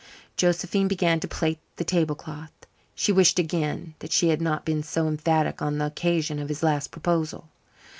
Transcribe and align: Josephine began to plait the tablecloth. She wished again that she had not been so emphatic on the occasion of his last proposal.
Josephine 0.35 0.87
began 0.87 1.19
to 1.19 1.27
plait 1.27 1.59
the 1.75 1.83
tablecloth. 1.83 2.51
She 2.95 3.11
wished 3.11 3.37
again 3.37 3.93
that 3.99 4.11
she 4.11 4.29
had 4.29 4.41
not 4.41 4.65
been 4.65 4.81
so 4.81 5.07
emphatic 5.07 5.61
on 5.61 5.77
the 5.77 5.85
occasion 5.85 6.39
of 6.39 6.49
his 6.49 6.63
last 6.63 6.89
proposal. 6.89 7.49